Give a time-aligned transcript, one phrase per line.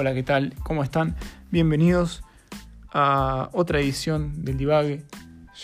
[0.00, 0.54] Hola, ¿qué tal?
[0.62, 1.16] ¿Cómo están?
[1.50, 2.22] Bienvenidos
[2.92, 5.04] a otra edición del Divague.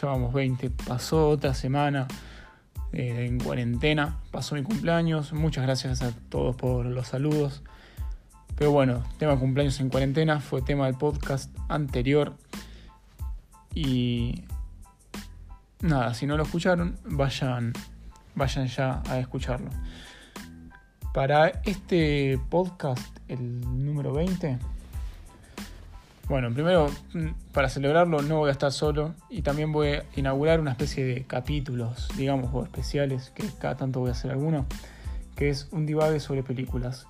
[0.00, 2.08] Llevamos 20, pasó otra semana
[2.92, 5.32] eh, en cuarentena, pasó mi cumpleaños.
[5.32, 7.62] Muchas gracias a todos por los saludos.
[8.56, 12.34] Pero bueno, tema cumpleaños en cuarentena fue tema del podcast anterior.
[13.72, 14.42] Y
[15.80, 17.72] nada, si no lo escucharon, vayan,
[18.34, 19.70] vayan ya a escucharlo.
[21.14, 24.58] Para este podcast, el número 20,
[26.26, 30.58] bueno, primero, mm, para celebrarlo no voy a estar solo y también voy a inaugurar
[30.58, 34.66] una especie de capítulos, digamos, o especiales, que cada tanto voy a hacer alguno,
[35.36, 37.06] que es un divague sobre películas.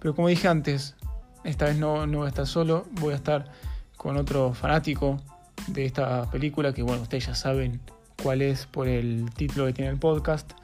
[0.00, 0.96] Pero como dije antes,
[1.44, 3.52] esta vez no, no voy a estar solo, voy a estar
[3.98, 5.20] con otro fanático
[5.66, 7.82] de esta película, que bueno, ustedes ya saben
[8.22, 10.54] cuál es por el título que tiene el podcast.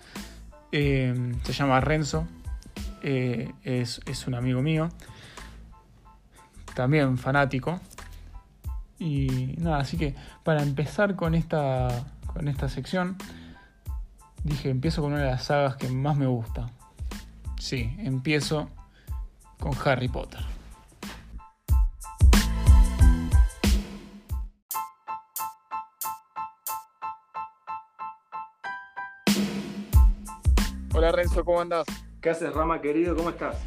[0.76, 2.26] Eh, se llama Renzo,
[3.00, 4.88] eh, es, un amigo mío,
[6.74, 7.80] también fanático.
[8.98, 13.16] Y nada, así que para empezar con esta, con esta sección,
[14.42, 16.66] dije, empiezo con una de las sagas que más me gusta.
[17.56, 18.68] Sí, empiezo
[19.60, 20.40] con Harry Potter.
[31.34, 31.84] Renzo, ¿cómo andás?
[32.20, 33.16] ¿Qué haces, Rama querido?
[33.16, 33.60] ¿Cómo estás?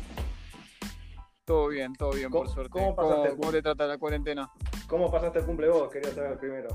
[1.43, 2.71] Todo bien, todo bien, por suerte.
[2.71, 4.49] ¿Cómo, ¿Cómo, te trata la cuarentena?
[4.87, 5.91] ¿Cómo pasaste el cumple vos?
[5.91, 6.69] Quería saber primero.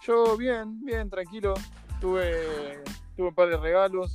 [0.00, 1.52] Yo bien, bien, tranquilo.
[2.00, 2.82] Tuve,
[3.16, 4.14] tuve un par de regalos,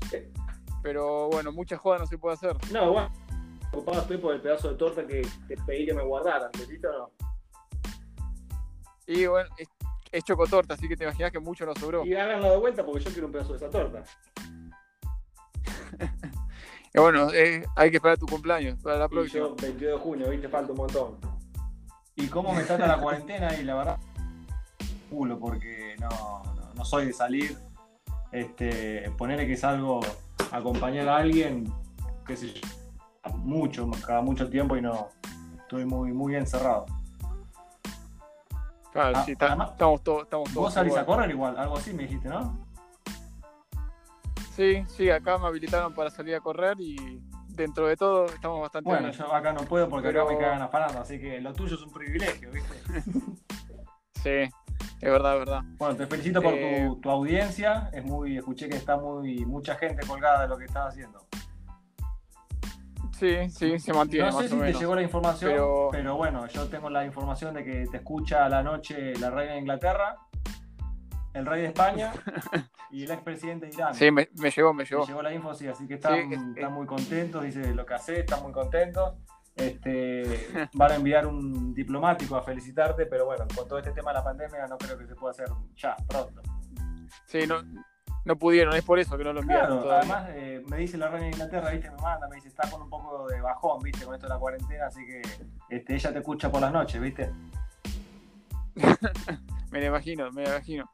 [0.82, 2.58] pero bueno, mucha joda no se puede hacer.
[2.72, 3.12] No, bueno,
[3.72, 6.98] ocupado estoy por el pedazo de torta que te pedí que me guardaras, ¿necesito o
[6.98, 7.12] no?
[9.06, 9.70] Y bueno, es,
[10.12, 12.04] es chocotorta, así que te imaginas que mucho no sobró.
[12.04, 14.04] Y háganlo de vuelta porque yo quiero un pedazo de esa torta.
[16.94, 19.48] Y bueno, eh, hay que esperar tu cumpleaños para la próxima.
[19.60, 21.18] 22 de junio, viste, falta un montón.
[22.16, 23.56] ¿Y cómo me trata la cuarentena?
[23.60, 23.98] Y la verdad,
[25.10, 26.44] culo, porque no,
[26.76, 27.58] no, soy de salir.
[28.32, 30.02] Este, ponerle que salgo
[30.52, 31.72] a acompañar a alguien,
[32.26, 32.62] qué sé yo,
[33.38, 35.10] mucho, cada mucho tiempo y no,
[35.62, 36.86] estoy muy, muy encerrado.
[38.92, 40.24] Claro, ah, sí, estamos todos.
[40.24, 42.63] Estamos todos vos salís a correr igual, algo así me dijiste, ¿no?
[44.56, 46.96] Sí, sí, acá me habilitaron para salir a correr y
[47.48, 51.00] dentro de todo estamos bastante Bueno, yo acá no puedo porque acá me cagan afanando,
[51.00, 52.76] así que lo tuyo es un privilegio, ¿viste?
[54.24, 54.54] sí,
[55.02, 55.62] es verdad, es verdad.
[55.78, 60.06] Bueno, te felicito por eh, tu, audiencia, es muy, escuché que está muy mucha gente
[60.06, 61.26] colgada de lo que estás haciendo.
[63.18, 64.30] Sí, sí, se mantiene.
[64.30, 65.90] No sé si te llegó la información, pero...
[65.92, 66.16] pero...
[66.16, 69.60] bueno, yo tengo la información de que te escucha a la noche la reina de
[69.60, 70.18] Inglaterra,
[71.34, 72.14] el rey de España
[72.92, 73.94] y el expresidente de Irán.
[73.94, 75.02] Sí, me, me llegó, me llegó.
[75.02, 76.30] Me llegó la info, sí, así que están,
[76.72, 79.16] muy contentos, dice lo que hace, están muy contentos.
[79.56, 84.18] Este, van a enviar un diplomático a felicitarte, pero bueno, con todo este tema de
[84.18, 86.42] la pandemia no creo que se pueda hacer ya, pronto.
[87.28, 87.62] Sí, no,
[88.26, 89.82] no pudieron, es por eso que no lo enviaron.
[89.82, 92.70] Claro, además eh, me dice la reina de Inglaterra, viste, me manda, me dice, está
[92.70, 95.22] con un poco de bajón, viste, con esto de la cuarentena, así que
[95.70, 97.32] este, ella te escucha por las noches, viste.
[99.72, 100.90] me lo imagino, me lo imagino.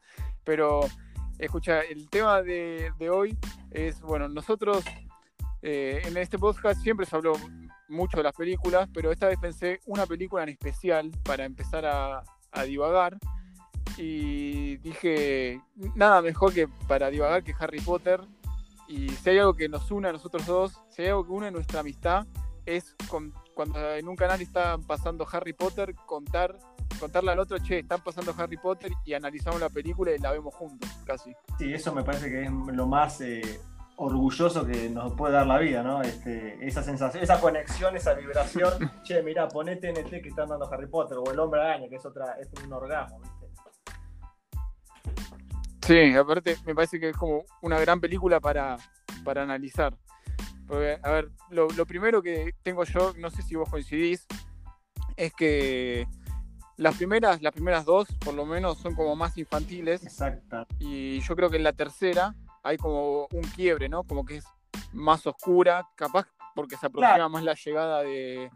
[0.49, 0.79] Pero,
[1.37, 3.37] escucha, el tema de, hoy
[3.69, 4.83] es, bueno, nosotros
[5.61, 7.33] eh, en este podcast siempre se habló
[7.87, 12.23] mucho de las películas, pero esta vez pensé una película en especial para empezar a,
[12.65, 13.19] divagar.
[13.95, 15.61] Y dije,
[15.93, 18.19] nada mejor que para divagar que Harry Potter.
[18.87, 21.51] Y si hay algo que nos une a nosotros dos, si hay algo que une
[21.51, 22.25] nuestra amistad,
[22.65, 22.95] es
[23.59, 26.55] cuando en un canal está pasando Harry Potter, contar
[26.97, 30.55] contarle al otro, che, están pasando Harry Potter y analizamos la película y la vemos
[30.55, 31.35] juntos, casi.
[31.57, 33.59] Sí, eso me parece que es lo más eh,
[33.97, 36.01] orgulloso que nos puede dar la vida, ¿no?
[36.01, 38.89] Este, esa sensación, esa conexión, esa vibración.
[39.03, 42.05] che, mirá, ponete TNT que están dando Harry Potter, o El Hombre Araña, que es
[42.05, 43.45] otra, es un orgasmo, ¿viste?
[45.81, 48.77] Sí, aparte me parece que es como una gran película para,
[49.25, 49.97] para analizar.
[50.69, 54.25] Porque, a ver, lo, lo primero que tengo yo, no sé si vos coincidís,
[55.17, 56.07] es que
[56.77, 60.01] las primeras, las primeras dos, por lo menos, son como más infantiles.
[60.03, 60.65] Exacto.
[60.79, 62.33] Y yo creo que en la tercera
[62.63, 64.03] hay como un quiebre, ¿no?
[64.03, 64.45] Como que es
[64.93, 68.49] más oscura, capaz porque se aproxima más la llegada de,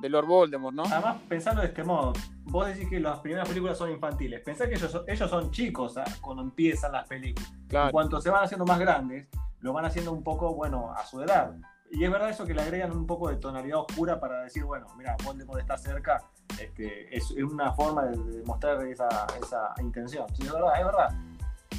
[0.00, 0.84] Lord Voldemort, ¿no?
[0.84, 2.12] Además, pensando de este modo,
[2.44, 4.40] vos decís que las primeras películas son infantiles.
[4.42, 6.04] Pensá que ellos, ellos son chicos ¿ah?
[6.20, 7.52] cuando empiezan las películas.
[7.70, 9.28] En cuanto se van haciendo más grandes,
[9.60, 11.54] lo van haciendo un poco, bueno, a su edad.
[11.90, 14.86] Y es verdad eso que le agregan un poco de tonalidad oscura para decir, bueno,
[14.96, 16.22] mira, Voldemort está cerca,
[16.60, 19.08] este, es, una forma de, demostrar esa,
[19.42, 20.26] esa, intención.
[20.34, 21.08] Sí, es verdad, es verdad.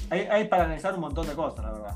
[0.09, 1.95] Hay, hay, para analizar un montón de cosas, la verdad.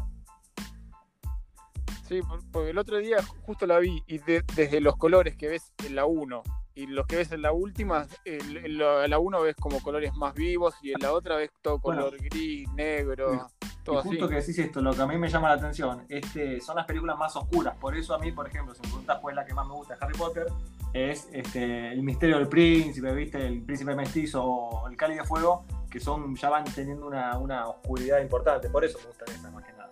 [2.07, 2.21] Sí,
[2.51, 6.05] porque el otro día justo la vi y desde los colores que ves en la
[6.05, 6.43] 1
[6.75, 10.75] y los que ves en la última, en, la 1 ves como colores más vivos
[10.81, 13.47] y en la otra ves todo color gris, negro,
[13.83, 16.61] todo y justo que decís esto, lo que a mí me llama la atención este,
[16.61, 17.75] son las películas más oscuras.
[17.77, 19.73] Por eso a mí, por ejemplo, si me preguntas cuál es la que más me
[19.73, 20.47] gusta de Harry Potter,
[20.93, 23.45] es este, El misterio del príncipe, ¿viste?
[23.45, 27.67] El príncipe mestizo o El cáliz de fuego, que son ya van teniendo una, una
[27.67, 28.69] oscuridad importante.
[28.69, 29.89] Por eso me gustan esas más que nada.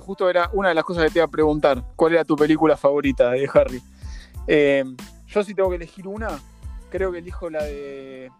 [0.00, 1.82] justo era una de las cosas que te iba a preguntar.
[1.96, 3.82] ¿Cuál era tu película favorita de Harry?
[4.46, 4.84] Eh,
[5.26, 6.28] yo si tengo que elegir una,
[6.90, 8.30] creo que elijo la de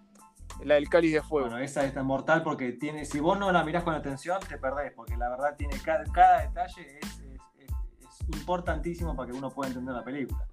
[0.64, 1.48] la del cáliz de fuego.
[1.48, 4.58] Bueno, esa es tan mortal porque tiene, si vos no la mirás con atención, te
[4.58, 7.22] perdés, porque la verdad tiene cada, detalle es,
[8.28, 10.46] importantísimo para que uno pueda entender la película.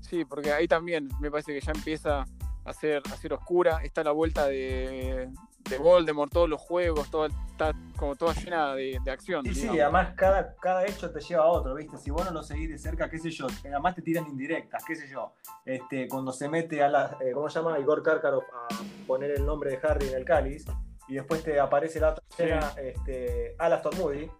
[0.00, 2.24] Sí, porque ahí también me parece que ya empieza
[2.64, 3.80] a ser oscura.
[3.82, 5.28] Está la vuelta de,
[5.68, 9.44] de Voldemort, todos los juegos, todo, está como toda llena de, acción.
[9.44, 11.96] Sí, sí, además cada, cada hecho te lleva a otro, ¿viste?
[11.98, 14.96] Si vos no lo seguís de cerca, qué sé yo, además te tiran indirectas, qué
[14.96, 15.34] sé yo.
[15.64, 17.78] Este, cuando se mete a la, eh, ¿cómo se llama?
[17.78, 18.68] Igor Karkarov a
[19.06, 20.64] poner el nombre de Harry en el cáliz,
[21.08, 24.30] y después te aparece la otra escena, este, Alastor Moody,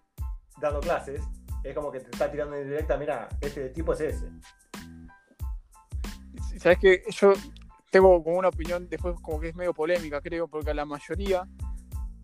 [0.61, 1.23] dando clases,
[1.63, 4.29] es como que te está tirando indirecta, mira, este tipo es ese.
[6.59, 7.33] ¿Sabes que Yo
[7.93, 11.47] tengo como una opinión después como que es medio polémica, creo, porque a la mayoría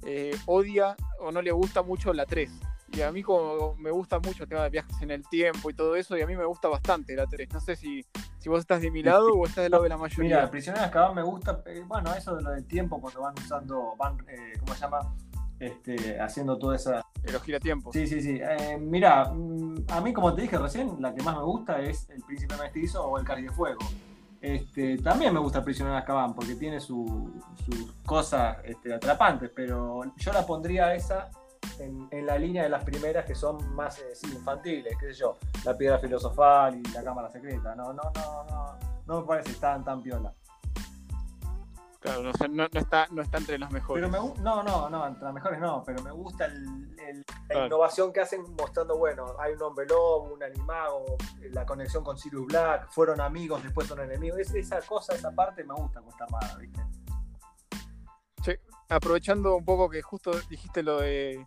[0.02, 2.50] eh, odia o no le gusta mucho la 3.
[2.94, 5.74] Y a mí como me gusta mucho el tema de viajes en el tiempo y
[5.74, 7.52] todo eso, y a mí me gusta bastante la 3.
[7.52, 8.02] No sé si,
[8.38, 10.36] si vos estás de mi lado o estás del lado de la mayoría.
[10.36, 13.34] Mira, Prisioneros de Azkaban me gusta, eh, bueno, eso de lo del tiempo, cuando van
[13.36, 15.00] usando, van, eh, ¿cómo se llama?
[15.60, 17.04] Este, haciendo toda esa...
[17.30, 17.92] Los giratiempos.
[17.92, 18.40] Sí, sí, sí.
[18.80, 22.22] mira, mm, a mí como te dije recién, la que más me gusta es El
[22.22, 23.80] Príncipe Mestizo o El Cari de Fuego.
[24.40, 27.10] Este, también me gusta Prisionero de Azkaban porque tiene sus
[28.06, 31.28] cosas este, atrapantes, pero yo la pondría esa
[31.80, 35.76] en, la línea de las primeras que son más eh, infantiles, qué sé yo, la
[35.76, 37.74] piedra filosofal y la cámara secreta.
[37.74, 40.32] No, no, no, no, no me parece tan, tan piola.
[42.00, 44.08] Claro, no, está, no está entre las mejores.
[44.08, 46.48] Pero no, no, no, entre las mejores no, pero me gusta
[47.48, 51.16] la innovación que hacen mostrando, bueno, hay un hombre lobo, un animago,
[51.50, 54.38] la conexión con Sirius Black, fueron amigos, después son enemigos.
[54.38, 56.80] esa cosa, esa parte me gusta con esta armada, ¿viste?
[58.44, 58.52] Sí,
[58.88, 61.44] aprovechando un poco que justo dijiste lo de,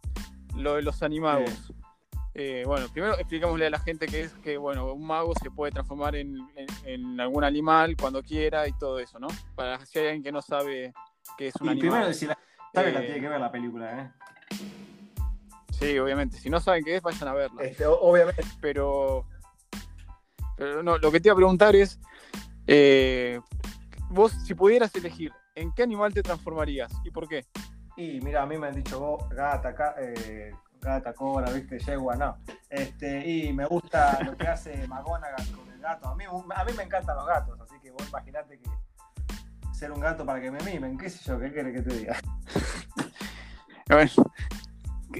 [0.55, 1.73] lo de los animagos.
[2.33, 5.73] Eh, bueno, primero explicámosle a la gente que es que, bueno, un mago se puede
[5.73, 6.39] transformar en,
[7.19, 9.27] algún animal cuando quiera y todo eso, ¿no?
[9.55, 10.93] Para si hay alguien que no sabe
[11.37, 11.89] que es un animal.
[11.89, 12.37] Primero, si la
[12.73, 14.11] sabe, la eh, tiene que ver la película, ¿eh?
[15.71, 16.37] Sí, obviamente.
[16.37, 17.63] Si no saben qué es, vayan a verla.
[17.63, 18.43] Este, obviamente.
[18.61, 19.25] Pero,
[20.55, 21.99] pero no, lo que te iba a preguntar es,
[22.67, 23.41] eh,
[24.09, 27.45] vos, si pudieras elegir, ¿en qué animal te transformarías y por qué?
[27.97, 32.37] Y mira, a mí me han dicho vos, gata, eh, gata, cobra, viste, yegua, no.
[32.69, 36.09] Este, y me gusta lo que hace McGonagall con el gato.
[36.09, 38.69] A mí, a mí me encantan los gatos, así que vos imaginate que
[39.73, 42.17] ser un gato para que me mimen, qué sé yo, qué querés que te diga.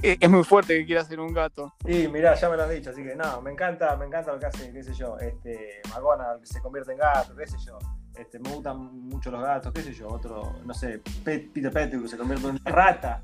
[0.02, 1.74] es muy fuerte que quiera ser un gato.
[1.86, 4.38] Y mirá, ya me lo has dicho, así que no, me encanta, me encanta lo
[4.38, 7.78] que hace, qué sé yo, este, McGonagall se convierte en gato, qué sé yo.
[8.14, 8.76] Este, me gustan
[9.08, 12.70] mucho los gatos, qué sé yo, otro, no sé, Peter Pettigrew se convierte en una
[12.70, 13.22] rata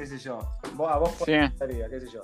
[0.00, 0.38] qué sé yo.
[0.88, 1.24] A vos sí.
[1.26, 2.22] qué sé yo.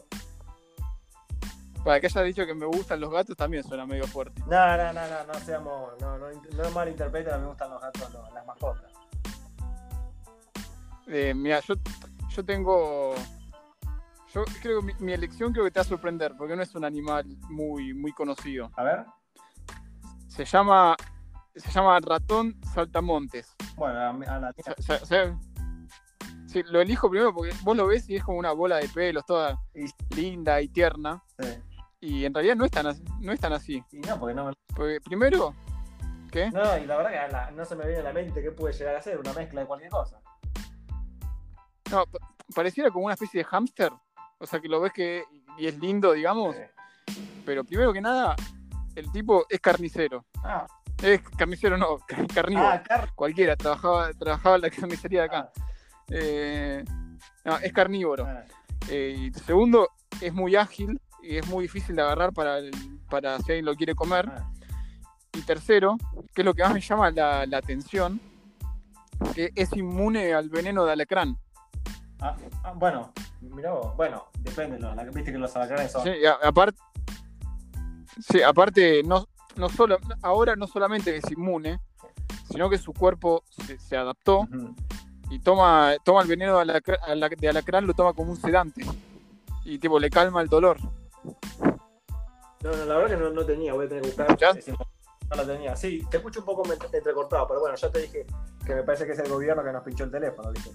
[1.85, 4.40] Para que haya dicho que me gustan los gatos también suena medio fuerte.
[4.47, 8.35] No, no, no, no, no seamos, no, no, no malinterpreten, me gustan los gatos, no,
[8.35, 8.90] las mascotas.
[11.06, 11.75] Eh, mira, yo,
[12.30, 13.14] yo tengo.
[14.35, 16.85] Yo creo que mi, elección creo que te va a sorprender, porque no es un
[16.85, 18.71] animal muy, muy conocido.
[18.75, 19.04] A ver.
[20.28, 20.97] Se llama.
[21.54, 23.54] Se llama ratón saltamontes.
[23.76, 24.52] Bueno, a, la
[26.56, 29.26] Sí, lo elijo primero porque vos lo ves y es como una bola de pelos,
[29.26, 29.60] toda
[30.16, 31.22] linda y tierna.
[32.00, 32.86] Y en realidad no es tan,
[33.20, 33.84] no es tan así.
[33.92, 35.54] Y no, porque no Porque primero,
[36.32, 36.50] ¿qué?
[36.50, 38.96] No, y la verdad que no se me viene a la mente qué puede llegar
[38.96, 40.18] a ser, una mezcla de cualquier cosa.
[41.90, 42.04] No,
[42.54, 43.92] pareciera como una especie de hámster.
[44.38, 45.25] O sea, que lo ves que
[45.58, 46.56] y es lindo, digamos.
[47.44, 48.34] Pero primero que nada,
[48.94, 50.25] el tipo es carnicero.
[50.42, 50.66] Ah.
[51.02, 51.98] Es carnicero, no,
[52.34, 52.80] carnívoro.
[52.88, 55.52] Ah, Cualquiera, trabajaba, trabajaba en la carnicería de acá.
[55.54, 55.65] Ah.
[56.10, 56.84] Eh,
[57.44, 58.26] no, es carnívoro.
[58.26, 58.44] Ah.
[58.88, 62.58] Eh, y segundo, es muy ágil y es muy difícil de agarrar para,
[63.10, 64.28] para si alguien lo quiere comer.
[64.28, 64.50] Ah.
[65.32, 65.96] Y tercero,
[66.34, 68.20] que es lo que más me llama la, atención,
[69.34, 71.36] que es inmune al veneno de alacrán.
[72.20, 72.34] Ah,
[72.75, 74.78] bueno, mirá bueno, depende,
[75.12, 76.04] viste que los alacranes son.
[76.04, 76.10] Sí,
[76.42, 76.80] aparte,
[78.30, 81.80] sí, aparte no, no solo, ahora no solamente es inmune,
[82.50, 83.44] sino que su cuerpo
[83.78, 84.48] se, adaptó
[85.30, 88.85] y toma, toma el veneno de, alacrán, lo toma como un sedante.
[89.64, 90.78] y tipo le calma el dolor.
[92.62, 94.59] No, no, la verdad que no, no tenía, voy a tener que buscar.
[95.30, 95.76] No la tenía.
[95.76, 98.26] Sí, te escucho un poco entrecortado, pero bueno, ya te dije
[98.64, 100.71] que me parece que es el gobierno que nos pinchó el teléfono, ¿viste?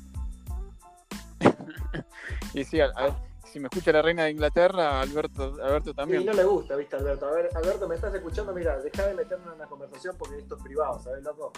[2.53, 3.13] y sí, a, ver,
[3.45, 6.21] si me escucha la reina de Inglaterra, Alberto, Alberto también.
[6.21, 7.27] Sí, no le gusta, ¿viste, Alberto?
[7.27, 10.57] A ver, Alberto, me estás escuchando, mira, deja de meterme en una conversación porque esto
[10.57, 11.51] es privado, ¿sabes, loco?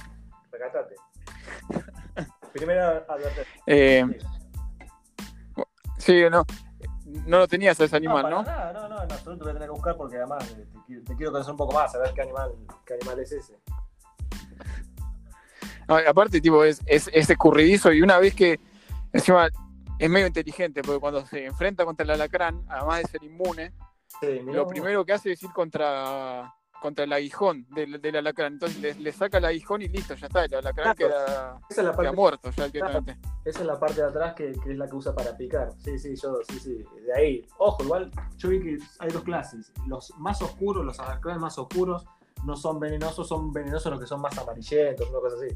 [0.51, 0.95] Recatate.
[2.53, 3.41] Primero, Alberto.
[3.65, 4.05] Eh,
[5.97, 6.45] sí, no.
[7.25, 8.43] No lo tenías ese animal, ¿no?
[8.43, 11.01] No, no, no, no, en absoluto voy a tener que buscar porque además eh, te,
[11.01, 12.53] te quiero conocer un poco más, a ver qué animal,
[12.85, 13.59] qué animal es ese.
[15.87, 18.59] No, aparte, tipo, es, es, es escurridizo y una vez que
[19.11, 19.49] encima
[19.99, 23.73] es medio inteligente, porque cuando se enfrenta contra el alacrán, además de ser inmune,
[24.19, 28.53] Sí, lo primero que hace es ir contra, contra el aguijón del, del alacrán.
[28.53, 30.43] Entonces le, le saca el aguijón y listo, ya está.
[30.43, 31.15] El alacrán Claro.
[31.15, 33.17] queda, Esa es la queda parte, muerto ya directamente.
[33.45, 35.71] esa es la parte de atrás que, que es la que usa para picar.
[35.81, 36.83] Sí, sí, yo, sí, sí.
[37.05, 37.47] De ahí.
[37.57, 39.71] Ojo, igual yo vi que hay dos clases.
[39.87, 42.05] Los más oscuros, los alacranes más oscuros,
[42.43, 45.55] no son venenosos, son venenosos los que son más amarillentos, una cosa así.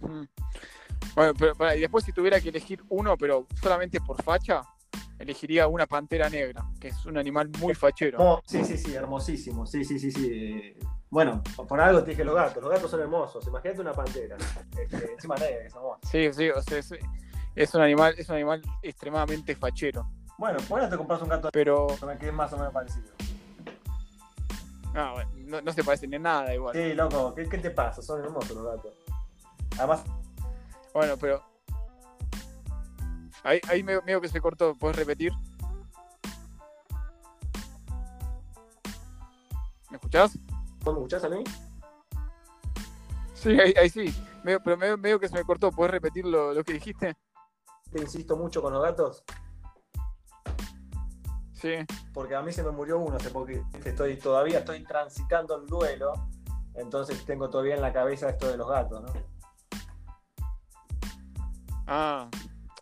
[0.00, 0.24] Mm.
[1.14, 4.62] Bueno, pero pará, y después si tuviera que elegir uno, pero solamente por facha,
[5.22, 8.18] elegiría una pantera negra, que es un animal muy fachero.
[8.20, 9.66] Oh, sí, sí, sí, hermosísimo.
[9.66, 10.30] Sí, sí, sí, sí.
[10.32, 10.78] Eh,
[11.10, 12.62] Bueno, por algo te dije los gatos.
[12.62, 13.46] Los gatos son hermosos.
[13.46, 14.36] Imagínate una pantera.
[14.78, 16.10] Este, encima negra, que son hermosos.
[16.10, 16.94] Sí, sí, o sea, es,
[17.54, 20.06] es un animal, es un animal extremadamente fachero.
[20.38, 21.86] Bueno, bueno, te compras un gato Pero
[22.18, 23.06] que es más o menos parecido.
[24.94, 26.74] no, bueno, no, no se parecen en nada igual.
[26.74, 28.02] Sí, loco, ¿qué, qué te pasa?
[28.02, 28.92] Son hermosos los gatos.
[29.78, 30.02] Además,
[30.92, 31.42] Bueno, pero.
[33.44, 35.32] Ahí, ahí medio, medio que se cortó, ¿puedes repetir?
[39.90, 40.38] ¿Me escuchás?
[40.84, 41.44] ¿vos me escuchás a mí?
[43.34, 44.14] Sí, ahí, ahí sí.
[44.44, 47.16] Medio- pero medio, medio que se me cortó, ¿puedes repetir lo, lo que dijiste?
[47.90, 49.22] Te insisto mucho con los gatos.
[51.54, 51.74] Sí.
[52.12, 53.52] porque a mí se me murió uno hace poco.
[53.84, 56.12] Estoy, todavía estoy transitando el duelo,
[56.74, 59.12] entonces tengo todavía en la cabeza esto de los gatos, ¿no?
[61.86, 62.28] Ah,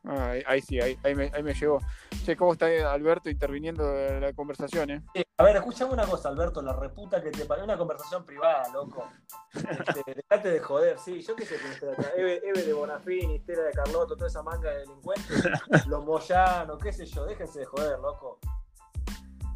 [0.05, 1.81] ah, ahí, sí, ahí, me, ahí me llegó.
[2.25, 5.03] Che, ¿cómo está Alberto interviniendo en la conversación, eh?
[5.15, 8.69] Eh, A ver, escuchame una cosa, Alberto, la reputa que te parió una conversación privada,
[8.73, 9.09] loco.
[9.55, 11.95] Este, dejate de joder, sí, yo qué sé quién.
[12.17, 15.45] Eve, de Bonafini, Estela de Carlotto, toda esa manga de delincuentes,
[15.87, 18.39] los Moyano, qué sé yo, déjense de joder, loco.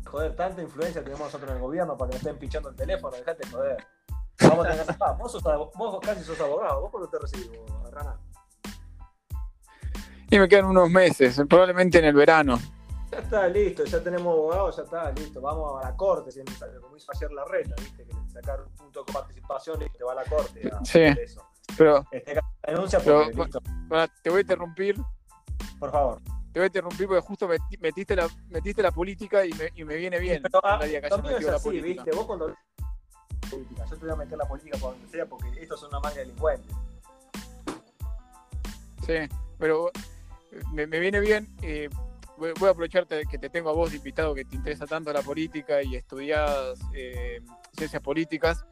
[0.07, 3.17] Joder, tanta influencia tenemos nosotros en el gobierno para que me estén pinchando el teléfono,
[3.17, 3.87] dejate de joder.
[4.41, 7.51] Vamos a tener hacer- ah, vos, sos, vos casi sos abogado, vos cuando te recibís,
[7.91, 8.19] Rana.
[10.35, 12.59] Y me quedan unos meses, probablemente en el verano.
[13.13, 15.41] Ya está, listo, ya tenemos abogado, ya está, listo.
[15.41, 18.05] Vamos a la corte, si me sale, como hizo ayer la reta, ¿viste?
[18.05, 20.69] Que le sacaron un punto de participación y te va a la corte.
[20.73, 20.99] A Sí.
[21.03, 21.41] Eso.
[21.79, 24.97] Pero Este, denuncia Pero- porque, listo, pará, te voy a interrumpir,
[25.79, 26.21] por favor.
[26.53, 29.85] te voy a interrumpir porque justo meti- metiste la, metiste la política y me, y
[29.85, 30.43] me viene bien.
[30.43, 32.03] Pero, ah, que mío es así, política.
[32.03, 32.17] ¿viste?
[32.17, 32.53] Vos cuando
[33.49, 36.01] política, yo te voy a meter la política por donde sea porque estos son una
[36.01, 36.75] manga de delincuentes.
[39.07, 39.15] Sí,
[39.59, 39.91] pero
[40.73, 41.49] me, me viene bien.
[41.63, 41.89] eh,
[42.37, 45.23] voy, voy a aprovecharte que te tengo a vos invitado que te interesa tanto la
[45.23, 47.41] política y estudias eh,
[47.77, 48.65] ciencias políticas.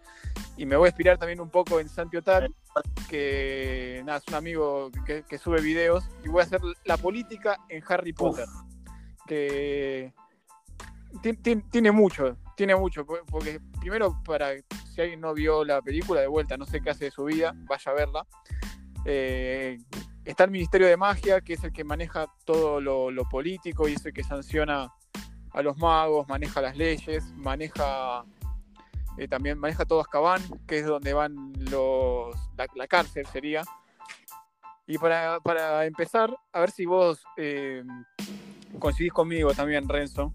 [0.57, 2.51] Y me voy a inspirar también un poco en Santi Otak,
[3.09, 6.05] que nada, es un amigo que, que sube videos.
[6.25, 8.47] Y voy a hacer la política en Harry Potter.
[9.27, 10.13] Que
[11.23, 13.07] ti- ti- tiene mucho, tiene mucho.
[13.07, 14.51] por- Porque primero, para
[14.95, 17.55] si alguien no vio la película, de vuelta, no sé qué hace de su vida,
[17.67, 18.27] vaya a verla.
[19.05, 19.79] Eh,
[20.25, 23.95] está el Ministerio de Magia, que es el que maneja todo lo, lo político y
[23.95, 24.93] es el que sanciona
[25.51, 28.25] a los magos, maneja las leyes, maneja
[29.19, 33.63] eh, también maneja todo Azkaban, que es donde van los la, la cárcel sería.
[34.87, 37.85] Y para, para empezar, a ver si vos eh,
[38.79, 40.33] coincidís conmigo también, Renzo,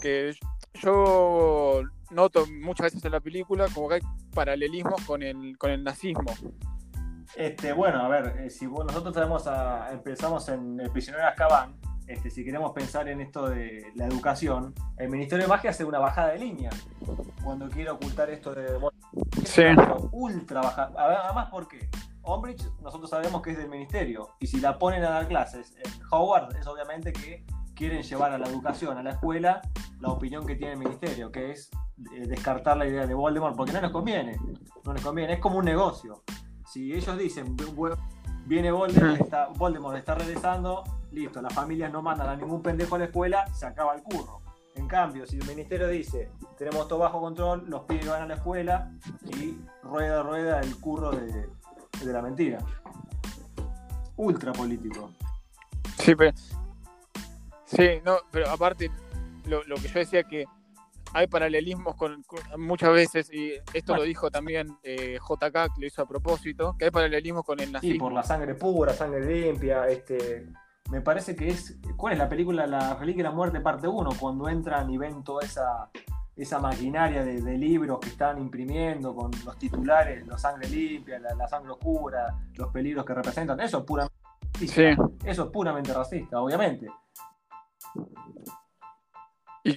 [0.00, 0.34] que
[0.74, 4.00] yo noto muchas veces en la película como que hay
[4.34, 6.34] paralelismos con el, con el nazismo.
[7.36, 11.30] Este, bueno, a ver, eh, si vos- nosotros tenemos a- empezamos en el prisionero de
[11.30, 11.74] Azkaban,
[12.06, 15.98] este, si queremos pensar en esto de la educación, el Ministerio de Magia hace una
[15.98, 16.70] bajada de línea
[17.44, 18.78] cuando quiere ocultar esto de...
[18.78, 18.96] bueno,
[19.44, 19.62] Sí.
[20.12, 20.90] ultra baja.
[20.96, 21.88] Además, ¿por qué?
[22.22, 25.90] Umbridge nosotros sabemos que es del ministerio y si la ponen a dar clases en
[26.10, 27.44] Howard es obviamente que
[27.74, 29.62] quieren llevar a la educación, a la escuela,
[30.00, 31.70] la opinión que tiene el ministerio, que es
[32.14, 34.36] eh, descartar la idea de Voldemort, porque no les conviene,
[34.84, 36.22] no les conviene, es como un negocio.
[36.72, 37.96] Si ellos dicen, "Bu- bu-
[38.46, 42.98] viene Voldemort, está, Voldemort está regresando, listo, las familias no mandan a ningún pendejo a
[42.98, 44.40] la escuela, se acaba el curro.
[44.74, 48.34] En cambio, si el ministerio dice, tenemos todo bajo control, los pibes van a la
[48.34, 48.92] escuela
[49.24, 51.48] y rueda, rueda el curro de,
[52.04, 52.58] de la mentira.
[54.16, 55.10] Ultra político.
[55.98, 56.32] Sí, pero,
[57.64, 58.90] Sí, no, pero aparte,
[59.44, 60.46] lo, que yo decía que
[61.12, 62.24] hay paralelismos con,
[62.56, 66.86] muchas veces, y esto lo dijo también eh, JK, que lo hizo a propósito, que
[66.86, 67.94] hay paralelismos con el nazismo.
[67.94, 70.46] Sí, por la sangre pura, sangre limpia, este
[70.90, 71.78] me parece que es.
[71.96, 72.66] ¿Cuál es la película?
[72.66, 75.90] La Reliquia de la Muerte, parte 1, cuando entran y ven toda esa,
[76.36, 81.72] esa maquinaria de, libros que están imprimiendo con los titulares, la sangre limpia, la, sangre
[81.72, 83.60] oscura, los peligros que representan.
[83.60, 84.16] Eso es puramente
[84.54, 85.08] racista.
[85.24, 86.88] Eso es puramente racista, obviamente.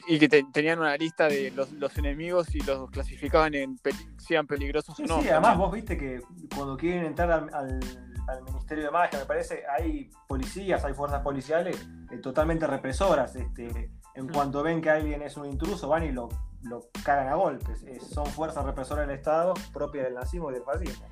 [0.07, 3.79] Y, que tenían una lista de los, enemigos y los clasificaban en
[4.17, 5.21] sean peligrosos o no.
[5.21, 6.21] Sí, además vos viste que
[6.55, 7.79] cuando quieren entrar al
[8.27, 13.35] al Ministerio de Magia, me parece, hay policías, hay fuerzas policiales eh, totalmente represoras.
[13.35, 14.31] Este, en mm.
[14.31, 16.29] cuanto ven que alguien es un intruso, van y lo,
[16.63, 17.83] lo cagan a golpes.
[18.13, 21.05] son fuerzas represoras del Estado propias del nazismo y del fascismo.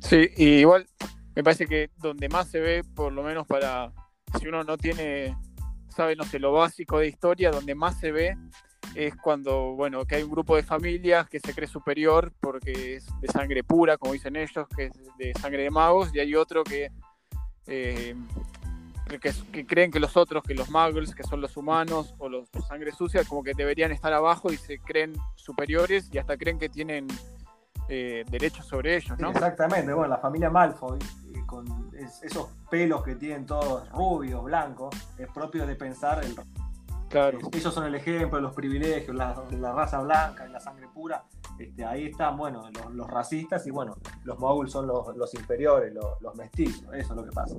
[0.00, 0.86] Sí, y igual
[1.34, 3.90] me parece que donde más se ve, por lo menos para
[4.38, 5.36] si uno no tiene,
[5.94, 8.36] sabe, no sé, lo básico de historia, donde más se ve
[8.94, 13.06] es cuando, bueno, que hay un grupo de familias que se cree superior porque es
[13.20, 16.62] de sangre pura, como dicen ellos, que es de sangre de magos, y hay otro
[16.62, 16.92] que,
[17.66, 18.14] eh,
[19.52, 22.60] que, creen que los otros, que los muggles, que son los humanos o los de
[22.62, 26.68] sangre sucia, como que deberían estar abajo y se creen superiores y hasta creen que
[26.68, 27.06] tienen
[27.88, 29.30] eh, derechos sobre ellos, ¿no?
[29.30, 31.66] exactamente, bueno, la familia Malfoy, eh, con
[32.22, 36.34] esos pelos que tienen todos rubios, blancos, es propio de pensar el
[37.52, 39.34] ellos son el ejemplo de los privilegios, la,
[39.72, 41.24] raza blanca y la sangre pura.
[41.58, 46.92] Este, ahí están, bueno, los, racistas y bueno, los moguls son los, inferiores, los, mestizos,
[46.92, 47.56] eso es lo que pasa.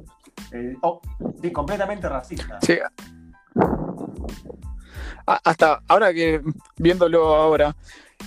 [0.51, 0.99] Eh, oh,
[1.41, 2.59] sí, completamente racista.
[2.61, 2.77] Sí.
[5.25, 6.41] Hasta ahora que
[6.77, 7.75] viéndolo ahora,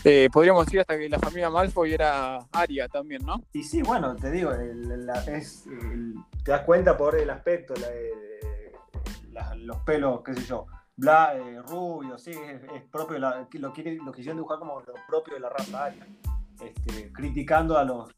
[0.04, 3.42] eh, podríamos decir hasta que la familia Malfoy era aria también, ¿no?
[3.52, 7.74] Y sí, bueno, te digo, te das cuenta por el aspecto,
[9.57, 14.59] los pelos, qué sé yo, bla, eh, rubio, sí, es, propio, lo, lo quisieron dibujar
[14.59, 16.07] como lo propio de la raza aria,
[16.61, 18.11] este, criticando a los,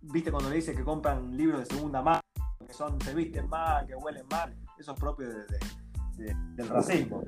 [0.00, 2.20] viste cuando le dice que compran libros de segunda mano,
[2.66, 5.28] que son, se visten mal, que huelen mal, eso es propio
[6.16, 7.22] del racismo.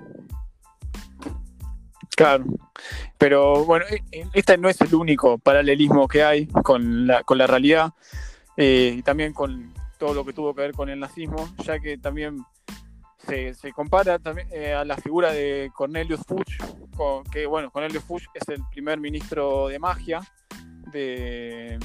[2.21, 2.45] Claro,
[3.17, 7.39] pero bueno, e, e, este no es el único paralelismo que hay con la, con
[7.39, 7.95] la realidad
[8.59, 11.97] eh, y también con todo lo que tuvo que ver con el nazismo, ya que
[11.97, 12.45] también
[13.27, 16.59] se, compara también eh, a la figura de Cornelius Fuchs,
[17.33, 20.21] que bueno, Cornelius Fuchs es el primer ministro de magia
[20.93, 21.79] de,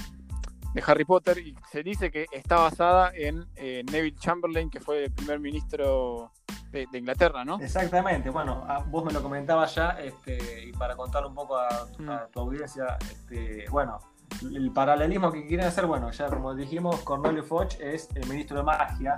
[0.85, 5.11] Harry Potter y se dice que está basada en eh, Neville Chamberlain, que fue el
[5.13, 6.33] primer ministro
[6.83, 7.59] de, Inglaterra, ¿no?
[7.59, 11.87] Exactamente, bueno, ah, vos me lo comentabas ya, este, y para contar un poco a,
[11.97, 12.31] mm.
[12.31, 13.99] tu audiencia, este, bueno,
[14.41, 18.63] el paralelismo que quieren hacer, bueno, ya como dijimos, Cornelius Fuchs es el ministro de
[18.63, 19.17] magia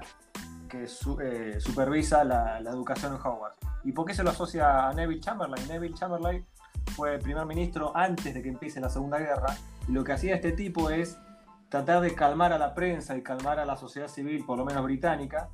[0.67, 3.57] que eh, supervisa la, educación en Hogwarts.
[3.83, 5.65] ¿Y por qué se lo asocia a Neville Chamberlain?
[5.67, 6.45] Neville Chamberlain
[6.95, 9.55] fue el primer ministro antes de que empiece la Segunda Guerra
[9.87, 11.17] y lo que hacía este tipo es
[11.69, 14.83] tratar de calmar a la prensa y calmar a la sociedad civil, por lo menos
[14.83, 15.49] británica,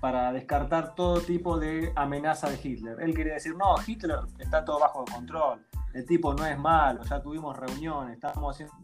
[0.00, 3.00] para descartar todo tipo de amenaza de Hitler.
[3.00, 5.64] Él quería decir, no, Hitler está todo bajo control,
[5.94, 8.74] el tipo no es malo, ya tuvimos reuniones, estamos haciendo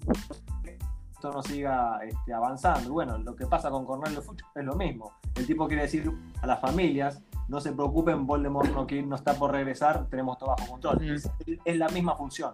[1.19, 2.93] esto no siga este, avanzando.
[2.93, 5.15] Bueno, lo que pasa con Cornelio Fuchs es lo mismo.
[5.35, 6.09] El tipo quiere decir
[6.41, 10.71] a las familias, no se preocupen, Voldemort no, no está por regresar, tenemos todo bajo
[10.71, 11.01] control.
[11.01, 11.17] Mm.
[11.65, 12.53] Es, la misma función.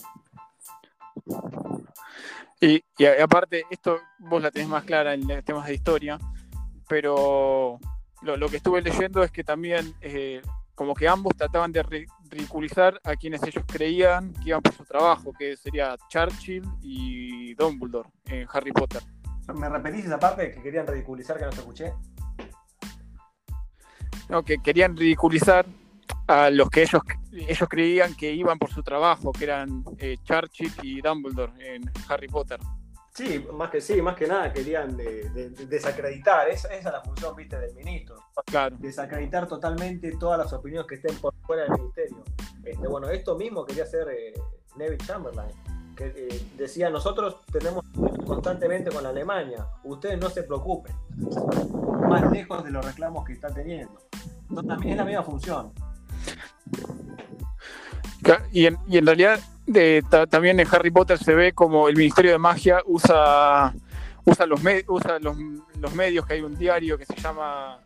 [2.59, 2.83] Y,
[3.22, 6.18] aparte, esto vos la tenés más clara en temas de historia,
[6.88, 7.78] pero
[8.24, 10.40] lo, que estuve leyendo es que también eh,
[10.74, 11.82] como que ambos trataban de
[12.30, 18.08] ridiculizar a quienes ellos creían que iban por su trabajo, que sería Churchill y Dumbledore
[18.26, 19.02] en Harry Potter.
[19.54, 21.92] ¿Me repetís esa parte que querían ridiculizar que no te escuché?
[24.28, 25.66] No, que querían ridiculizar
[26.26, 30.72] a los que ellos, ellos creían que iban por su trabajo, que eran eh, Churchill
[30.82, 32.58] y Dumbledore en Harry Potter.
[33.14, 37.57] Sí, más que sí, más que nada querían desacreditar, esa, esa, es la función, viste,
[37.61, 38.16] del ministro.
[38.44, 38.74] Claro.
[38.81, 42.24] Desacreditar totalmente todas las opiniones que estén por fuera del ministerio.
[42.64, 44.35] Este, bueno, esto mismo quería hacer eh,
[44.74, 45.53] Neville Chamberlain,
[45.94, 47.85] que eh, decía, nosotros tenemos
[48.27, 50.92] constantemente con la Alemania, ustedes no se preocupen,
[52.09, 53.96] más lejos de los reclamos que están teniendo.
[54.66, 55.72] también es la misma función.
[58.50, 59.38] Y en, y en realidad
[60.31, 63.74] también en Harry Potter se ve como el Ministerio de Magia usa,
[64.24, 67.81] usa, los, usa los, medios, que hay un diario que se llama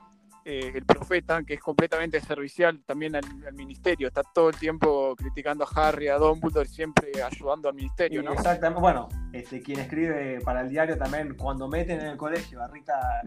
[0.44, 4.08] eh, El Profeta, que es completamente servicial también al, Ministerio.
[4.08, 8.22] Está todo el tiempo criticando a Harry, a Dumbledore, siempre ayudando al Ministerio.
[8.22, 8.32] ¿no?
[8.32, 8.80] Exactamente.
[8.80, 13.22] Bueno, este, quien escribe para el diario también, cuando meten en el colegio a Rita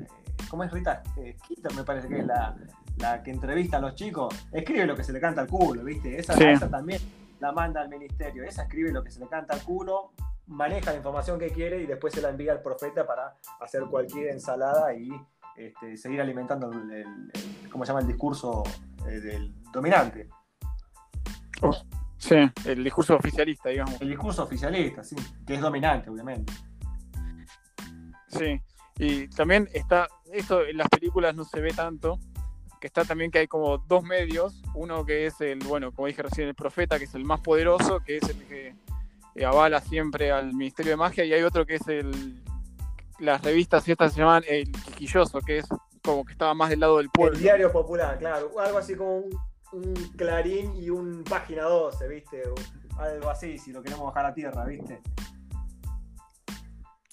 [0.52, 1.36] ¿cómo es Rita eh,
[1.76, 2.56] me parece que es la,
[2.98, 4.36] la, que entrevista a los chicos?
[4.52, 6.20] Escribe lo que se le canta al culo, ¿viste?
[6.20, 7.00] Esa, esa también
[7.42, 8.44] la manda al ministerio.
[8.44, 10.14] Esa escribe lo que se le canta al culo,
[10.48, 14.30] maneja la información que quiere y después se la envía al profeta para hacer cualquier
[14.30, 15.10] ensalada y
[15.58, 17.32] este, seguir alimentando el,
[17.72, 18.02] ¿cómo se llama?
[18.02, 18.64] el discurso
[19.08, 20.30] eh, del dominante.
[21.62, 21.76] Oh,
[22.18, 24.00] sí, el discurso oficialista, digamos.
[24.00, 26.54] El discurso oficialista, sí, que es dominante, obviamente.
[28.28, 28.62] Sí,
[28.98, 32.20] y también está, esto en las películas no se ve tanto,
[32.82, 36.24] que está también que hay como dos medios, uno que es el, bueno, como dije
[36.24, 38.76] recién, el profeta, que es el más poderoso, que es el que
[39.36, 42.42] eh, avala siempre al Ministerio de Magia, y hay otro que es el,
[43.20, 45.68] las revistas estas se llaman el Quisquilloso, que es
[46.04, 47.36] como que estaba más del lado del pueblo.
[47.38, 49.26] El diario popular, claro, algo así como
[49.72, 52.42] un, clarín y un página 12, ¿viste?
[52.98, 55.02] algo así, si lo queremos bajar a tierra, ¿viste?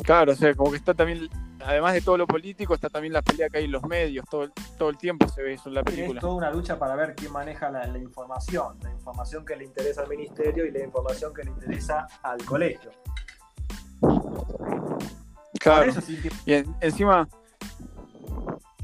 [0.04, 1.28] Claro, o sea, como que está también,
[1.61, 4.48] además de todo lo político, está también la pelea que hay en los medios, todo,
[4.78, 6.18] todo el tiempo se ve eso en la película.
[6.18, 10.02] Es toda una lucha para ver quién maneja la, información, la información que le interesa
[10.02, 12.90] al ministerio y la información que le interesa al colegio.
[15.58, 15.92] Claro,
[16.46, 17.28] y encima,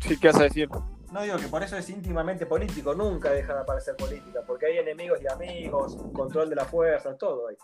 [0.00, 0.68] sí, ¿qué vas a decir?
[1.12, 4.79] No digo que por eso es íntimamente político, nunca deja de aparecer política, porque hay
[4.79, 7.57] enemigos y amigos, control de la fuerza, todo ahí.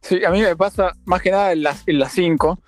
[0.00, 2.58] Sí, a mí me pasa más que nada en las 5,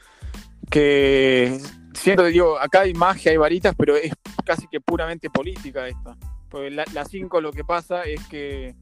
[0.71, 1.59] que
[1.95, 4.13] siento, digo, acá hay magia, hay varitas, pero es
[4.45, 6.17] casi que puramente política esta.
[6.49, 8.75] Porque la 5 lo que pasa es que,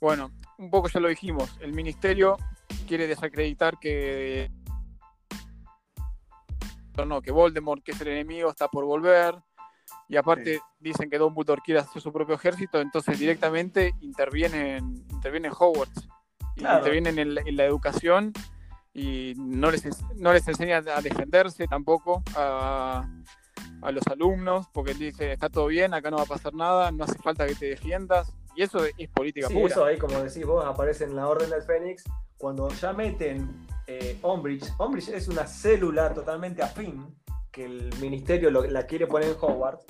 [0.00, 2.36] bueno, un poco ya lo dijimos, el ministerio
[2.86, 4.50] quiere desacreditar que
[7.04, 9.36] no, que Voldemort, que es el enemigo, está por volver.
[10.08, 16.08] Y aparte dicen que Dumbledore quiere hacer su propio ejército, entonces directamente intervienen, intervienen Hogwarts
[16.58, 18.32] intervienen en la, educación
[18.92, 19.84] y no les,
[20.16, 23.06] no les enseñan a defenderse tampoco a,
[23.92, 27.04] los alumnos, porque él dice, está todo bien, acá no va a pasar nada, no
[27.04, 29.66] hace falta que te defiendas, y eso es política sí, pura.
[29.66, 32.02] eso ahí, como decís vos, aparece en la Orden del Fénix,
[32.36, 37.06] cuando ya meten eh, Umbridge, Umbridge es una célula totalmente afín,
[37.52, 39.86] que el ministerio la quiere poner en Hogwarts,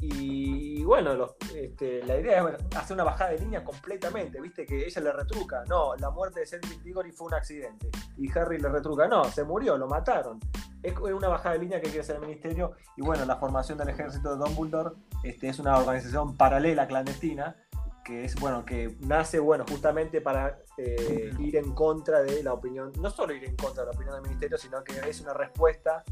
[0.00, 5.00] y bueno, este, la idea es hacer una bajada de línea completamente, viste que ella
[5.00, 7.90] le retruca, no, la muerte de Cedric Diggory fue un accidente.
[8.16, 10.38] Y Harry le retruca, no, se murió, lo mataron.
[10.82, 12.72] Es una bajada de línea que quiere hacer el ministerio.
[12.96, 17.56] Y bueno, la formación del ejército de Dumbledore este, es una organización paralela, clandestina,
[18.04, 22.92] que es bueno, que nace bueno justamente para eh, ir en contra de la opinión,
[23.00, 26.04] no solo ir en contra de la opinión del ministerio, sino que es una respuesta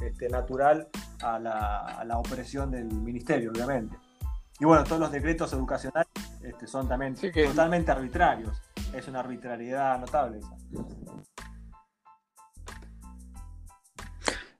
[0.00, 0.88] este, natural
[1.22, 3.96] a la, opresión del ministerio, obviamente.
[4.58, 6.10] Y bueno, todos los decretos educacionales
[6.42, 8.60] este, son también totalmente arbitrarios.
[8.94, 10.56] Es una arbitrariedad notable esa.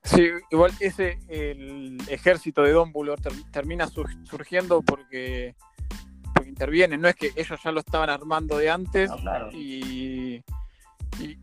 [0.03, 5.55] Sí, igual ese, el ejército de Dumbledore termina surgiendo porque,
[6.35, 9.11] porque intervienen, no es que ellos ya lo estaban armando de antes
[9.53, 10.42] y,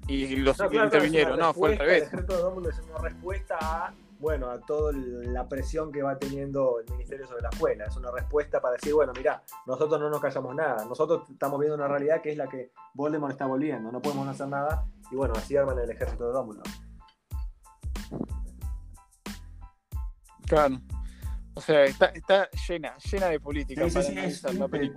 [0.08, 2.02] y, los intervinieron, no, fue al revés.
[2.02, 6.18] El ejército de Dumbledore es una respuesta a bueno, a toda la presión que va
[6.18, 7.86] teniendo el ministerio sobre la escuela.
[7.86, 11.76] Es una respuesta para decir, bueno, mira, nosotros no nos callamos nada, nosotros estamos viendo
[11.76, 15.34] una realidad que es la que Voldemort está volviendo, no podemos hacer nada, y bueno,
[15.36, 16.72] así arman el ejército de Dumbledore.
[20.48, 20.78] Claro.
[21.58, 22.12] O sea, está,
[22.68, 23.90] llena, llena de política.
[23.90, 24.44] Sí, sí, es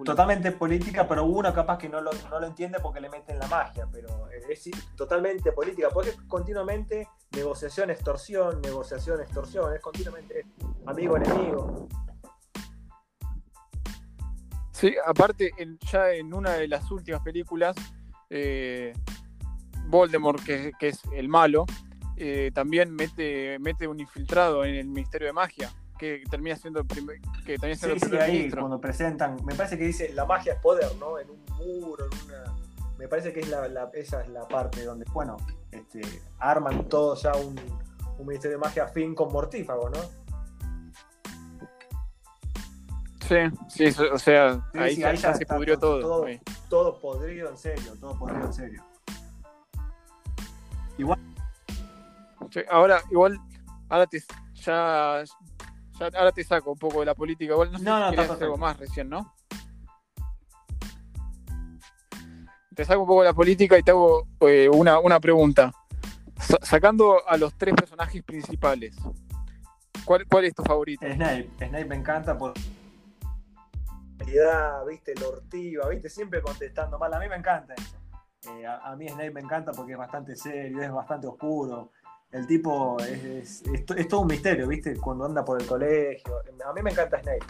[0.05, 3.47] totalmente política, pero uno capaz que no lo, no lo entiende porque le meten la
[3.47, 10.45] magia, pero es totalmente política, porque continuamente negociación, extorsión, negociación, extorsión, es continuamente
[10.85, 11.89] amigo, enemigo.
[14.71, 15.53] Sí, aparte,
[15.91, 17.75] ya en una de las últimas películas,
[18.29, 18.93] eh,
[19.87, 21.65] Voldemort, que, es el malo,
[22.19, 26.83] eh, también mete, mete un infiltrado en el Ministerio de Magia que termina siendo,
[27.45, 30.97] que también sí, sí, ahí cuando presentan, me parece que dice la magia es poder,
[30.99, 31.19] ¿no?
[31.19, 32.57] En un muro, en una...
[32.97, 35.37] Me parece que es la, esa es la parte donde, bueno,
[35.71, 36.01] este,
[36.39, 37.55] arman todo ya un,
[38.19, 40.01] un ministerio de magia fin con mortífago, ¿no?
[43.29, 43.37] Sí,
[43.69, 46.01] sí, o sea, ahí, ya, se pudrió todo.
[46.01, 46.27] Todo,
[46.69, 48.85] todo, podrido en serio, todo podrido en serio.
[50.99, 51.21] Igual.
[52.71, 53.39] ahora, igual,
[53.89, 54.23] ahora te,
[54.55, 55.23] ya,
[56.01, 57.55] ahora te saco un poco de la política.
[57.55, 59.35] no sé no, si no, algo más recién, ¿no?
[62.75, 65.73] Te saco un poco de la política y te hago eh, una, pregunta.
[66.63, 68.97] sacando a los tres personajes principales,
[70.05, 71.07] ¿cuál, ¿cuál es tu favorito?
[71.07, 71.51] Snape.
[71.59, 72.55] Snape me encanta por
[74.89, 77.13] viste, lortiva, viste, siempre contestando mal.
[77.15, 77.97] A mí me encanta eso.
[78.51, 81.93] Eh, a, mí Snape me encanta porque es bastante serio, es bastante oscuro.
[82.33, 84.97] El tipo es, es, todo un misterio, ¿viste?
[84.97, 86.43] Cuando anda por el colegio.
[86.65, 87.47] A mí me encanta Snape.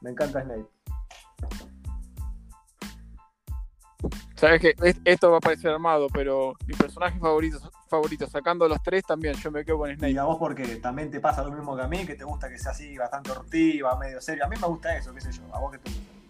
[0.00, 0.66] Me encanta Snape.
[4.36, 9.02] Sabes que esto va a parecer armado, pero mi personaje favorito, favorito, sacando los tres
[9.04, 10.12] también, yo me quedo con Snape.
[10.12, 12.48] Y a vos porque también te pasa lo mismo que a mí, que te gusta
[12.48, 14.46] que sea así, bastante hortiva, medio serio.
[14.46, 15.42] A mí me gusta eso, qué sé yo.
[15.52, 16.20] ¿A vos qué te gusta?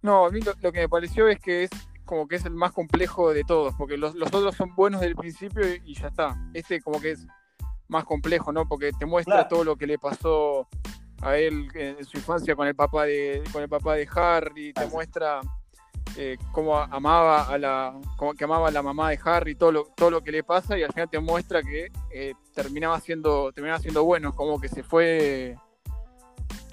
[0.00, 1.70] No, a mí lo, que me pareció es que es
[2.04, 5.16] como que es el más complejo de todos, porque los, otros son buenos desde el
[5.16, 6.36] principio y, ya está.
[6.52, 7.26] Este como que es
[7.88, 8.66] más complejo, ¿no?
[8.66, 10.68] Porque te muestra todo lo que le pasó
[11.22, 14.86] a él en su infancia con el papá de, con el papá de Harry, te
[14.86, 15.40] muestra
[16.16, 17.98] eh, cómo amaba a la,
[18.36, 20.82] que amaba a la mamá de Harry, todo lo, todo lo que le pasa, y
[20.82, 25.56] al final te muestra que eh, terminaba siendo, terminaba siendo bueno, como que se fue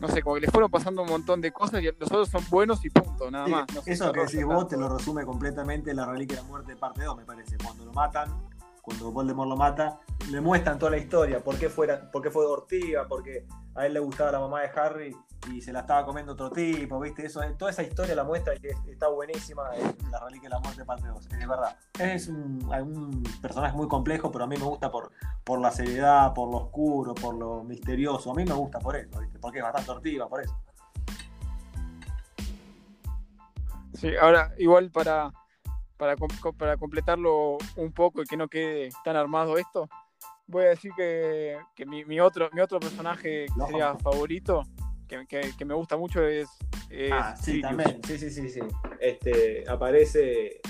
[0.01, 2.43] no sé, como que le fueron pasando un montón de cosas y los otros son
[2.49, 3.67] buenos y punto, nada más.
[3.85, 7.17] eso que decís vos te lo resume completamente la reliquia de la muerte parte 2,
[7.17, 7.55] me parece.
[7.63, 8.33] Cuando lo matan,
[8.81, 12.45] cuando Voldemort lo mata, le muestran toda la historia, por qué, fuera, por qué fue
[12.45, 15.15] Ortiga, porque a él le gustaba la mamá de Harry
[15.51, 17.25] y se la estaba comiendo otro tipo, ¿viste?
[17.25, 20.85] Eso, toda esa historia la muestra y está buenísima en La Reliquia de la Muerte
[20.85, 21.75] parte 2, es verdad.
[21.99, 25.11] Es un, personaje muy complejo, pero a mí me gusta por,
[25.43, 28.31] por la seriedad, por lo oscuro, por lo misterioso.
[28.31, 29.39] A mí me gusta por eso, ¿viste?
[29.39, 30.55] Porque es bastante ortiva, por eso.
[33.93, 35.31] Sí, ahora igual para,
[36.01, 36.15] para,
[36.57, 39.87] para completarlo un poco y que no quede tan armado esto,
[40.47, 44.63] voy a decir que, mi, otro, mi otro personaje que sería favorito,
[45.07, 46.49] que, me gusta mucho es.
[47.13, 48.01] ah, sí, también.
[48.03, 48.61] Sí, sí, sí, sí.
[48.99, 50.61] Este, aparece.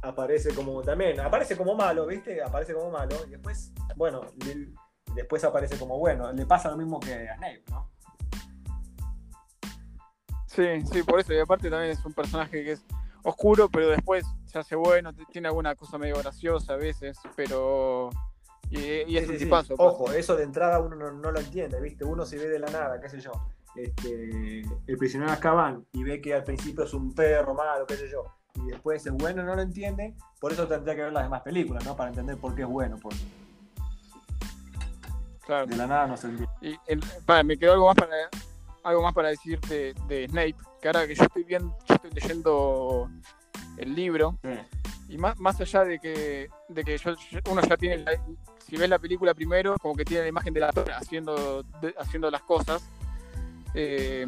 [0.00, 1.20] Aparece como también.
[1.20, 2.42] Aparece como malo, ¿viste?
[2.42, 3.14] Aparece como malo.
[3.26, 4.22] Y después, bueno,
[5.14, 6.32] después aparece como bueno.
[6.32, 7.90] Le pasa lo mismo que a Snape, ¿no?
[10.46, 11.34] Sí, sí, por eso.
[11.34, 12.86] Y aparte también es un personaje que es
[13.26, 18.10] oscuro, pero después se hace bueno, tiene alguna cosa medio graciosa a veces, pero...
[18.70, 19.76] Y, es un tipazo.
[19.76, 19.88] Pues.
[19.88, 22.04] Ojo, eso de entrada uno no, lo entiende, ¿viste?
[22.04, 23.30] Uno se ve de la nada, qué sé yo.
[23.76, 28.08] Este, el prisionero Azkaban y ve que al principio es un perro malo, qué sé
[28.10, 28.24] yo.
[28.54, 30.16] Y después es bueno, no lo entiende.
[30.40, 31.94] Por eso tendría que ver las demás películas, ¿no?
[31.94, 32.96] Para entender por qué es bueno.
[32.96, 33.12] Por...
[35.44, 35.66] Claro.
[35.66, 36.52] De la nada no se entiende.
[36.60, 38.16] Y me quedó algo más para
[38.86, 43.10] algo más para decirte de Snape, que ahora que yo estoy viendo, yo estoy leyendo
[43.78, 44.38] el libro,
[45.08, 46.96] y más, más allá de que, de que
[47.50, 48.04] uno ya tiene,
[48.64, 51.64] si ves la película primero, como que tiene la imagen de la actor haciendo,
[51.98, 52.88] haciendo las cosas,
[53.74, 54.24] eh,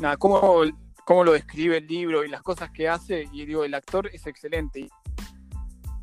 [0.00, 0.64] nada, cómo,
[1.04, 4.26] cómo lo describe el libro y las cosas que hace, y digo, el actor es
[4.26, 4.88] excelente,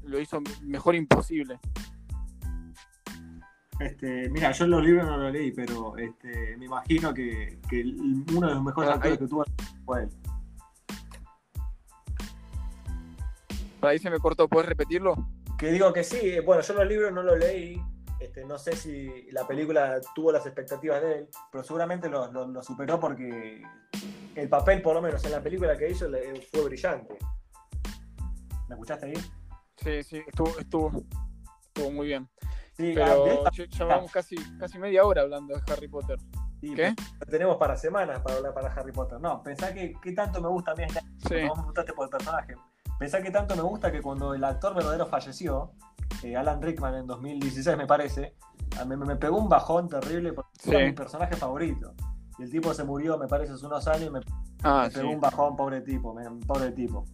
[0.03, 1.59] lo hizo mejor imposible.
[3.81, 7.59] Este, mira, yo los libros no los leí, pero este, me imagino que,
[8.31, 9.43] uno de los mejores actores que tuvo
[9.85, 10.09] fue él.
[13.81, 15.15] ahí se me cortó, ¿puedes repetirlo?
[15.57, 17.81] Que digo que sí, bueno, yo los libros no los leí,
[18.19, 22.99] este, no sé si la película tuvo las expectativas de él, pero seguramente lo, superó
[22.99, 23.63] porque
[24.35, 26.07] el papel, por lo menos en la película que hizo,
[26.51, 27.17] fue brillante.
[28.69, 29.17] ¿Me escuchaste ahí?
[29.77, 31.03] Sí, sí, estuvo, estuvo,
[31.73, 32.29] estuvo muy bien.
[32.81, 36.17] Pero ya, llevamos casi, casi media hora hablando de Harry Potter.
[36.61, 36.93] ¿Qué?
[37.29, 39.19] tenemos para semanas para hablar para Harry Potter.
[39.19, 40.83] No, pensá que, qué tanto me gusta a mí.
[41.27, 41.47] Sí.
[41.47, 42.55] No me gustaste por el personaje.
[42.99, 45.73] Pensá que tanto me gusta que cuando el actor verdadero falleció,
[46.23, 48.35] eh, Alan Rickman en 2016 me parece,
[48.85, 51.95] me, me pegó un bajón terrible porque era mi personaje favorito.
[52.37, 54.19] Y el tipo se murió, me parece, hace unos años y me,
[54.63, 56.15] ah, pegó un bajón, pobre tipo,
[56.45, 57.05] pobre tipo.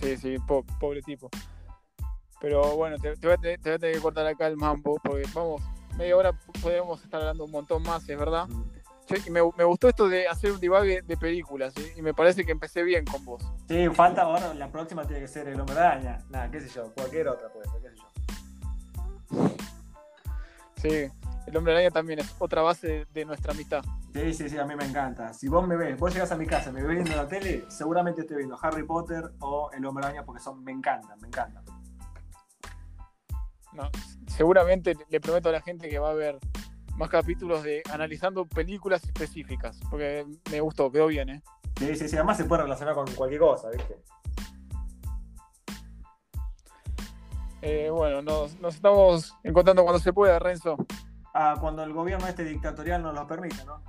[0.00, 0.36] Sí, sí,
[0.78, 1.30] pobre tipo.
[2.40, 5.62] Pero bueno, te, voy a, tener que cortar acá el mambo, porque vamos,
[5.96, 8.46] media hora podemos estar hablando un montón más, es verdad.
[9.30, 12.84] me, me, gustó esto de hacer un divague de películas, y me parece que empecé
[12.84, 13.42] bien con vos.
[13.66, 16.18] Sí, falta ahora, la próxima tiene que ser El Hombre Araña.
[16.30, 18.08] Nada, qué sé yo, cualquier otra puede ser, qué sé yo.
[20.76, 21.10] Sí,
[21.48, 23.82] El Hombre Araña también es otra base de nuestra amistad.
[24.14, 25.32] Sí, sí, sí, a mí me encanta.
[25.34, 28.20] Si vos me ves, vos llegás a mi casa, me ves viendo la tele, seguramente
[28.20, 31.64] estoy viendo Harry Potter o El Hombre Araña porque son, me encantan, me encantan
[34.26, 36.38] seguramente le prometo a la gente que va a haber
[36.96, 41.42] más capítulos de analizando películas específicas, porque me gustó, quedó bien, ¿eh?
[41.78, 43.96] Sí, sí, sí, además se puede relacionar con cualquier cosa, ¿viste?
[47.62, 50.76] Eh, bueno, nos, nos, estamos encontrando cuando se pueda, Renzo.
[51.34, 53.82] Ah, cuando el gobierno este dictatorial nos lo permite, ¿no?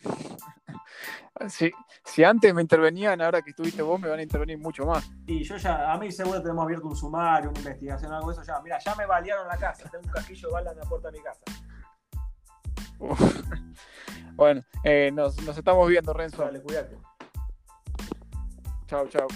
[1.48, 1.72] Si,
[2.10, 5.08] si antes me intervenían, ahora que estuviste vos, me van a intervenir mucho más.
[5.26, 8.42] Y yo ya, a mí seguro tenemos abierto un sumario, una investigación, algo de eso
[8.42, 8.60] ya.
[8.60, 11.18] Mira, ya me balearon la casa, tengo un casquillo de bala en la puerta de
[11.18, 11.40] mi casa.
[14.34, 16.42] bueno, eh, nos, nos estamos viendo, Renzo.
[16.42, 16.96] Dale, cuídate.
[18.86, 19.28] Chao, chao.